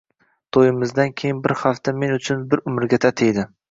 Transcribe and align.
To`yimizdan 0.57 1.13
keyingi 1.23 1.45
bir 1.45 1.55
hafta 1.67 1.97
men 2.01 2.17
uchun 2.19 2.45
bir 2.53 2.67
umrga 2.75 3.05
tatiydi 3.09 3.53